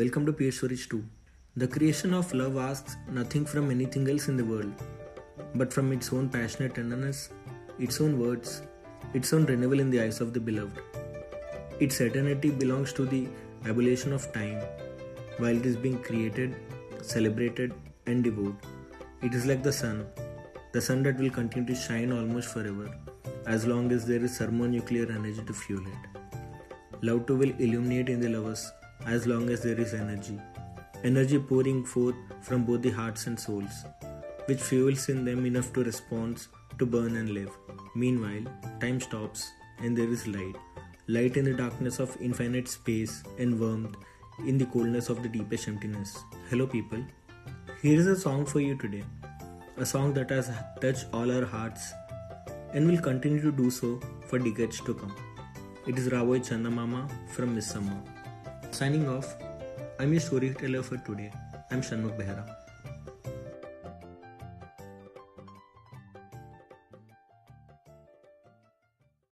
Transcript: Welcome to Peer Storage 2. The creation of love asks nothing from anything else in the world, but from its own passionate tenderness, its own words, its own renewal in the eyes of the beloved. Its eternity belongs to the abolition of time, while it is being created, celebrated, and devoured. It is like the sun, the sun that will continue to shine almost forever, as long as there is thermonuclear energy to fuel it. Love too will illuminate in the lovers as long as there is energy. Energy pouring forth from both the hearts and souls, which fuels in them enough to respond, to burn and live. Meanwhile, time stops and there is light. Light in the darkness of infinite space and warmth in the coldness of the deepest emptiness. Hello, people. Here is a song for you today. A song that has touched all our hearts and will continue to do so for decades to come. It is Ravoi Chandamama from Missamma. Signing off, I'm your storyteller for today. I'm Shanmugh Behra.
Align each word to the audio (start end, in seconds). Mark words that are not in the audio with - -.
Welcome 0.00 0.24
to 0.26 0.32
Peer 0.32 0.52
Storage 0.56 0.88
2. 0.88 1.04
The 1.56 1.66
creation 1.72 2.14
of 2.18 2.32
love 2.32 2.56
asks 2.56 2.96
nothing 3.16 3.44
from 3.44 3.70
anything 3.72 4.08
else 4.12 4.28
in 4.28 4.36
the 4.38 4.44
world, 4.50 4.72
but 5.54 5.74
from 5.74 5.92
its 5.92 6.10
own 6.16 6.30
passionate 6.36 6.76
tenderness, 6.76 7.18
its 7.78 8.00
own 8.00 8.18
words, 8.18 8.62
its 9.12 9.34
own 9.34 9.44
renewal 9.44 9.78
in 9.84 9.90
the 9.90 10.00
eyes 10.04 10.22
of 10.22 10.32
the 10.32 10.40
beloved. 10.40 10.80
Its 11.80 12.00
eternity 12.00 12.50
belongs 12.62 12.94
to 12.94 13.04
the 13.04 13.28
abolition 13.66 14.14
of 14.14 14.32
time, 14.32 14.62
while 15.36 15.54
it 15.60 15.66
is 15.66 15.76
being 15.76 16.00
created, 16.08 16.56
celebrated, 17.02 17.74
and 18.06 18.24
devoured. 18.24 18.56
It 19.22 19.34
is 19.34 19.44
like 19.44 19.62
the 19.62 19.76
sun, 19.82 20.06
the 20.72 20.80
sun 20.80 21.02
that 21.02 21.18
will 21.18 21.36
continue 21.38 21.74
to 21.74 21.80
shine 21.86 22.10
almost 22.10 22.54
forever, 22.54 22.90
as 23.46 23.66
long 23.66 23.92
as 23.92 24.06
there 24.06 24.24
is 24.24 24.38
thermonuclear 24.38 25.12
energy 25.12 25.44
to 25.46 25.52
fuel 25.52 25.86
it. 25.94 26.02
Love 27.02 27.26
too 27.26 27.36
will 27.36 27.56
illuminate 27.58 28.08
in 28.08 28.20
the 28.20 28.36
lovers 28.38 28.70
as 29.06 29.26
long 29.26 29.50
as 29.50 29.62
there 29.62 29.80
is 29.80 29.94
energy. 29.94 30.38
Energy 31.04 31.38
pouring 31.38 31.84
forth 31.84 32.16
from 32.42 32.64
both 32.64 32.82
the 32.82 32.90
hearts 32.90 33.26
and 33.26 33.38
souls, 33.38 33.84
which 34.46 34.60
fuels 34.60 35.08
in 35.08 35.24
them 35.24 35.46
enough 35.46 35.72
to 35.72 35.84
respond, 35.84 36.46
to 36.78 36.86
burn 36.86 37.16
and 37.16 37.30
live. 37.30 37.56
Meanwhile, 37.94 38.44
time 38.80 39.00
stops 39.00 39.50
and 39.78 39.96
there 39.96 40.08
is 40.08 40.26
light. 40.26 40.56
Light 41.08 41.36
in 41.36 41.44
the 41.44 41.54
darkness 41.54 41.98
of 41.98 42.16
infinite 42.20 42.68
space 42.68 43.22
and 43.38 43.58
warmth 43.58 43.96
in 44.46 44.58
the 44.58 44.66
coldness 44.66 45.08
of 45.08 45.22
the 45.22 45.28
deepest 45.28 45.68
emptiness. 45.68 46.18
Hello, 46.48 46.66
people. 46.66 47.02
Here 47.82 47.98
is 47.98 48.06
a 48.06 48.18
song 48.18 48.46
for 48.46 48.60
you 48.60 48.76
today. 48.76 49.04
A 49.78 49.86
song 49.86 50.12
that 50.14 50.30
has 50.30 50.50
touched 50.80 51.06
all 51.12 51.30
our 51.30 51.44
hearts 51.44 51.92
and 52.72 52.86
will 52.86 53.00
continue 53.00 53.40
to 53.40 53.50
do 53.50 53.70
so 53.70 53.98
for 54.26 54.38
decades 54.38 54.80
to 54.82 54.94
come. 54.94 55.14
It 55.86 55.98
is 55.98 56.08
Ravoi 56.10 56.40
Chandamama 56.40 57.10
from 57.30 57.56
Missamma. 57.56 58.19
Signing 58.70 59.08
off, 59.08 59.36
I'm 59.98 60.12
your 60.12 60.20
storyteller 60.20 60.82
for 60.82 60.96
today. 60.98 61.30
I'm 61.70 61.82
Shanmugh 61.82 62.16
Behra. 62.16 62.59